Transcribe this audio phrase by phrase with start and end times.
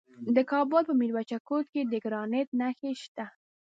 [0.35, 3.25] د کابل په میربچه کوټ کې د ګرانیټ نښې شته.